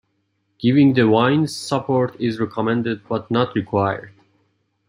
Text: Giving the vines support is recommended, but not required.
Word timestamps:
Giving 0.57 0.95
the 0.95 1.05
vines 1.07 1.55
support 1.55 2.19
is 2.19 2.39
recommended, 2.39 3.07
but 3.07 3.29
not 3.29 3.53
required. 3.53 4.11